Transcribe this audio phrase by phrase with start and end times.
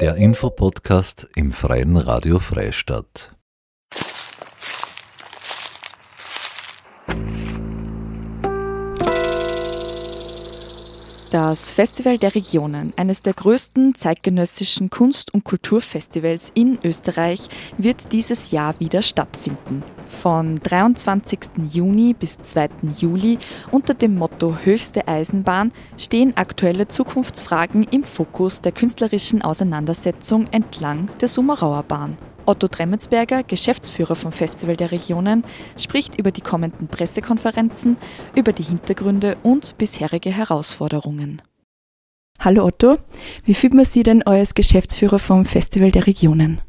[0.00, 3.36] Der Infopodcast im Freien Radio Freistadt.
[11.30, 17.42] Das Festival der Regionen, eines der größten zeitgenössischen Kunst- und Kulturfestivals in Österreich,
[17.78, 19.84] wird dieses Jahr wieder stattfinden.
[20.08, 21.38] Von 23.
[21.70, 22.70] Juni bis 2.
[22.98, 23.38] Juli
[23.70, 31.28] unter dem Motto Höchste Eisenbahn stehen aktuelle Zukunftsfragen im Fokus der künstlerischen Auseinandersetzung entlang der
[31.28, 32.16] Summerauer Bahn.
[32.50, 35.44] Otto Tremmetsberger, Geschäftsführer vom Festival der Regionen,
[35.78, 37.96] spricht über die kommenden Pressekonferenzen,
[38.34, 41.42] über die Hintergründe und bisherige Herausforderungen.
[42.40, 42.96] Hallo Otto,
[43.44, 46.60] wie fühlt man Sie denn als Geschäftsführer vom Festival der Regionen?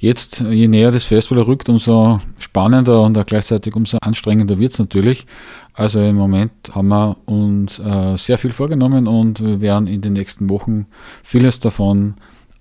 [0.00, 4.80] Jetzt, je näher das Festival rückt, umso spannender und auch gleichzeitig umso anstrengender wird es
[4.80, 5.24] natürlich.
[5.72, 10.14] Also im Moment haben wir uns äh, sehr viel vorgenommen und wir werden in den
[10.14, 10.86] nächsten Wochen
[11.22, 12.14] vieles davon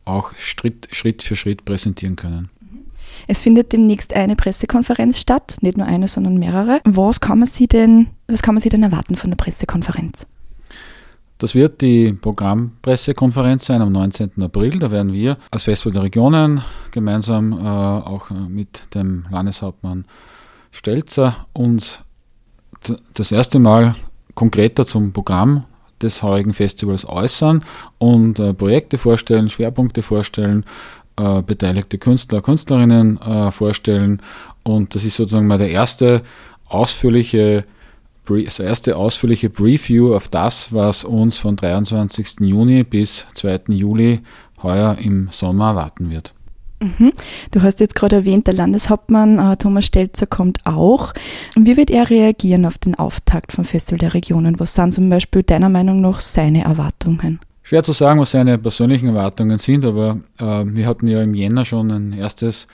[0.07, 2.49] auch Schritt, Schritt für Schritt präsentieren können.
[3.27, 6.81] Es findet demnächst eine Pressekonferenz statt, nicht nur eine, sondern mehrere.
[6.83, 10.27] Was kann man sich denn, was kann man sich denn erwarten von der Pressekonferenz?
[11.39, 14.41] Das wird die Programmpressekonferenz sein am 19.
[14.41, 14.79] April.
[14.79, 20.05] Da werden wir als Festival der Regionen gemeinsam äh, auch mit dem Landeshauptmann
[20.71, 22.01] Stelzer uns
[23.13, 23.95] das erste Mal
[24.33, 25.65] konkreter zum Programm
[26.01, 27.63] des heurigen Festivals äußern
[27.97, 30.63] und äh, Projekte vorstellen, Schwerpunkte vorstellen,
[31.17, 34.21] äh, beteiligte Künstler, Künstlerinnen äh, vorstellen.
[34.63, 36.21] Und das ist sozusagen mal der erste
[36.67, 37.63] ausführliche,
[38.25, 42.41] das erste ausführliche Preview auf das, was uns von 23.
[42.41, 43.61] Juni bis 2.
[43.69, 44.21] Juli
[44.61, 46.33] heuer im Sommer erwarten wird.
[46.79, 47.11] Mhm.
[47.51, 51.13] Du hast jetzt gerade erwähnt, der Landeshauptmann äh, Thomas Stelzer kommt auch.
[51.55, 54.59] Wie wird er reagieren auf den Auftakt vom Festival der Regionen?
[54.59, 57.39] Was sind zum Beispiel deiner Meinung nach seine Erwartungen?
[57.67, 61.65] Schwer zu sagen, was seine persönlichen Erwartungen sind, aber äh, wir hatten ja im Jänner
[61.65, 62.65] schon ein erstes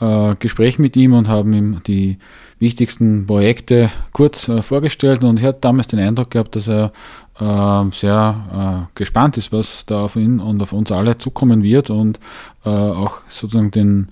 [0.00, 2.16] äh, Gespräch mit ihm und haben ihm die
[2.58, 6.92] wichtigsten Projekte kurz äh, vorgestellt und ich hatte damals den Eindruck gehabt, dass er
[7.38, 11.90] äh, sehr äh, gespannt ist, was da auf ihn und auf uns alle zukommen wird
[11.90, 12.18] und
[12.64, 14.08] äh, auch sozusagen den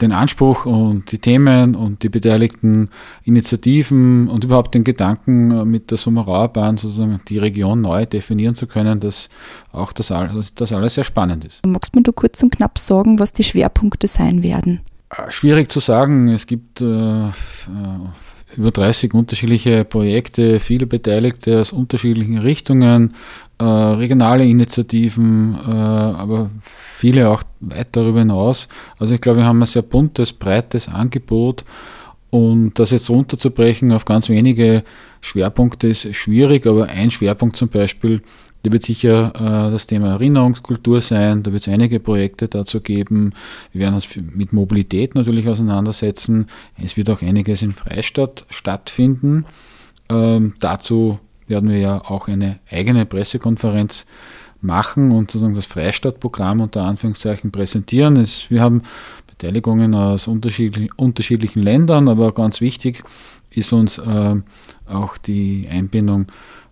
[0.00, 2.90] den Anspruch und die Themen und die beteiligten
[3.24, 8.66] Initiativen und überhaupt den Gedanken äh, mit der Sommerauerbahn sozusagen die Region neu definieren zu
[8.66, 9.28] können, dass
[9.72, 10.12] auch das,
[10.54, 11.64] das alles sehr spannend ist.
[11.64, 14.80] Magst du mir kurz und knapp sagen, was die Schwerpunkte sein werden?
[15.10, 16.28] Äh, schwierig zu sagen.
[16.28, 16.84] Es gibt äh,
[18.56, 23.14] über 30 unterschiedliche Projekte, viele Beteiligte aus unterschiedlichen Richtungen,
[23.58, 28.68] äh, regionale Initiativen, äh, aber viele auch weit darüber hinaus.
[28.98, 31.64] Also ich glaube, wir haben ein sehr buntes, breites Angebot
[32.30, 34.82] und das jetzt runterzubrechen auf ganz wenige
[35.20, 38.22] Schwerpunkte ist schwierig, aber ein Schwerpunkt zum Beispiel
[38.62, 43.32] da wird sicher äh, das Thema Erinnerungskultur sein, da wird es einige Projekte dazu geben.
[43.72, 46.46] Wir werden uns mit Mobilität natürlich auseinandersetzen.
[46.82, 49.46] Es wird auch einiges in Freistadt stattfinden.
[50.08, 54.06] Ähm, dazu werden wir ja auch eine eigene Pressekonferenz
[54.60, 58.26] machen und sozusagen das Freistadtprogramm unter Anführungszeichen präsentieren.
[58.48, 58.82] Wir haben
[59.26, 63.04] Beteiligungen aus unterschiedlichen, unterschiedlichen Ländern, aber ganz wichtig
[63.50, 64.34] ist uns äh,
[64.86, 66.26] auch die Einbindung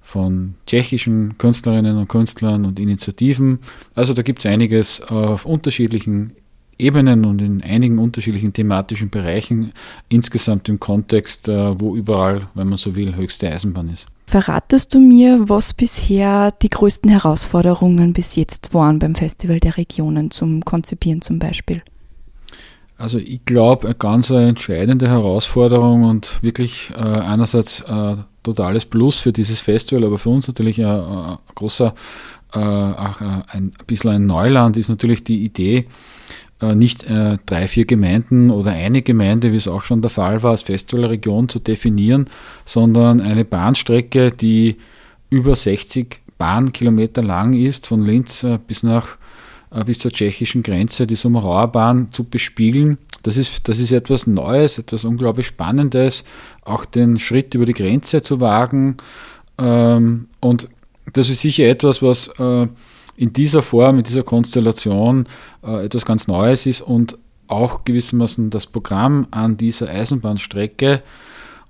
[0.06, 3.58] von tschechischen Künstlerinnen und Künstlern und Initiativen.
[3.96, 6.32] Also da gibt es einiges auf unterschiedlichen
[6.78, 9.72] Ebenen und in einigen unterschiedlichen thematischen Bereichen
[10.08, 14.06] insgesamt im Kontext, äh, wo überall, wenn man so will, höchste Eisenbahn ist.
[14.28, 20.30] Verratest du mir, was bisher die größten Herausforderungen bis jetzt waren beim Festival der Regionen
[20.30, 21.82] zum Konzipieren zum Beispiel?
[22.98, 29.32] Also ich glaube, eine ganz entscheidende Herausforderung und wirklich äh, einerseits äh, totales Plus für
[29.32, 31.94] dieses Festival, aber für uns natürlich ein, ein großer,
[32.54, 35.86] äh, auch äh, ein bisschen ein Neuland ist natürlich die Idee,
[36.60, 40.42] äh, nicht äh, drei, vier Gemeinden oder eine Gemeinde, wie es auch schon der Fall
[40.44, 42.30] war, als Festivalregion zu definieren,
[42.64, 44.76] sondern eine Bahnstrecke, die
[45.28, 49.18] über 60 Bahnkilometer lang ist, von Linz bis nach
[49.84, 54.78] bis zur tschechischen Grenze, die Sommerauer Bahn zu bespielen das ist, das ist etwas Neues,
[54.78, 56.22] etwas unglaublich Spannendes,
[56.64, 58.98] auch den Schritt über die Grenze zu wagen.
[59.58, 60.68] Ähm, und
[61.12, 62.68] das ist sicher etwas, was äh,
[63.16, 65.26] in dieser Form, in dieser Konstellation
[65.64, 67.18] äh, etwas ganz Neues ist und
[67.48, 71.02] auch gewissermaßen das Programm an dieser Eisenbahnstrecke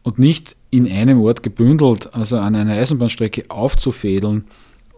[0.02, 4.44] und nicht in einem Ort gebündelt, also an einer Eisenbahnstrecke aufzufädeln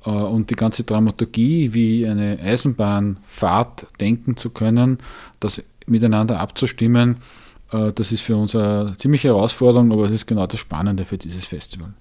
[0.04, 4.98] und die ganze Dramaturgie, wie eine Eisenbahnfahrt denken zu können,
[5.40, 7.16] das miteinander abzustimmen,
[7.72, 11.18] Äh, das ist für uns eine ziemliche Herausforderung, aber es ist genau das Spannende für
[11.18, 11.92] dieses Festival.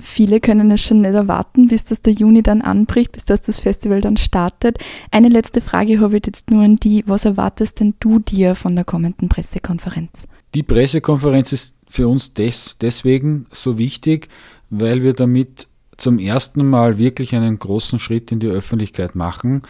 [0.00, 3.60] Viele können es schon nicht erwarten, bis das der Juni dann anbricht, bis das das
[3.60, 4.78] Festival dann startet.
[5.10, 7.04] Eine letzte Frage habe ich jetzt nur an die.
[7.06, 10.26] Was erwartest denn du dir von der kommenden Pressekonferenz?
[10.54, 14.28] Die Pressekonferenz ist für uns des, deswegen so wichtig,
[14.70, 15.68] weil wir damit
[16.02, 19.62] zum ersten Mal wirklich einen großen Schritt in die Öffentlichkeit machen.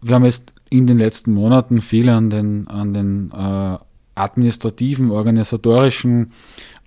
[0.00, 3.76] Wir haben jetzt in den letzten Monaten viel an den, an den äh,
[4.14, 6.32] administrativen, organisatorischen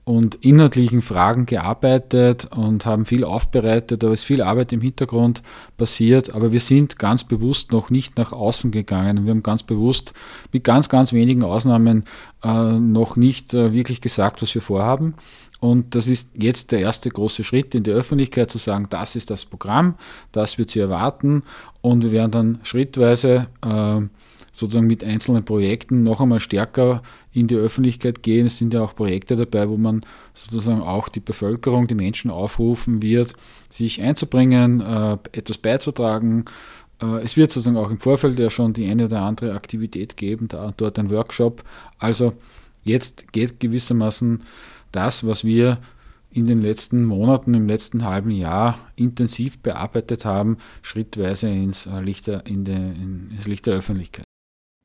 [0.10, 4.02] und inhaltlichen Fragen gearbeitet und haben viel aufbereitet.
[4.02, 5.44] Da ist viel Arbeit im Hintergrund
[5.78, 9.26] passiert, aber wir sind ganz bewusst noch nicht nach außen gegangen.
[9.26, 10.14] Wir haben ganz bewusst
[10.52, 12.06] mit ganz, ganz wenigen Ausnahmen
[12.44, 15.14] äh, noch nicht äh, wirklich gesagt, was wir vorhaben.
[15.60, 19.30] Und das ist jetzt der erste große Schritt in die Öffentlichkeit zu sagen, das ist
[19.30, 19.94] das Programm,
[20.32, 21.44] das wird Sie erwarten
[21.82, 24.02] und wir werden dann schrittweise äh,
[24.60, 27.02] sozusagen mit einzelnen Projekten noch einmal stärker
[27.32, 28.48] in die Öffentlichkeit gehen.
[28.48, 30.02] Es sind ja auch Projekte dabei, wo man
[30.34, 33.34] sozusagen auch die Bevölkerung, die Menschen aufrufen wird,
[33.70, 36.46] sich einzubringen, äh, etwas beizutragen.
[37.02, 40.50] Äh, es wird sozusagen auch im Vorfeld ja schon die eine oder andere Aktivität geben,
[40.50, 41.64] da und dort ein Workshop.
[41.98, 42.34] Also
[42.84, 44.44] jetzt geht gewissermaßen
[44.92, 45.78] das, was wir
[46.32, 52.28] in den letzten Monaten, im letzten halben Jahr intensiv bearbeitet haben, schrittweise ins äh, Licht
[52.28, 54.29] der, in de, in, ins Licht der Öffentlichkeit.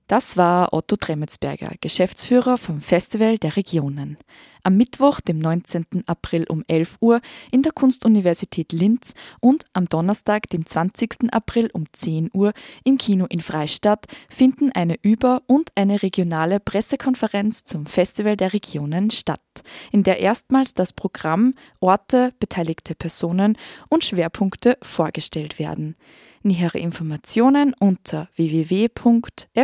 [0.06, 4.18] Das war Otto Tremetsberger, Geschäftsführer vom Festival der Regionen.
[4.62, 6.04] Am Mittwoch, dem 19.
[6.06, 11.32] April um 11 Uhr in der Kunstuniversität Linz und am Donnerstag, dem 20.
[11.32, 12.52] April um 10 Uhr
[12.84, 19.10] im Kino in Freistadt finden eine Über- und eine regionale Pressekonferenz zum Festival der Regionen
[19.10, 19.40] statt,
[19.90, 23.56] in der erstmals das Programm, Orte, beteiligte Personen
[23.88, 25.96] und Schwerpunkte vorgestellt werden.
[26.46, 29.54] Nähere Informationen unter www.fdr.at.